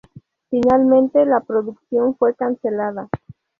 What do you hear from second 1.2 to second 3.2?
la producción fue cancelada.